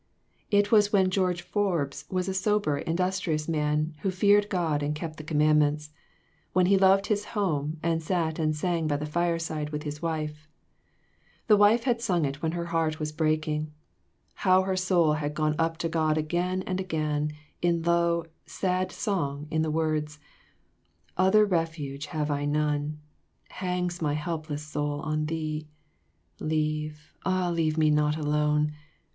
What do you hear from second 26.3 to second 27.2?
Leave,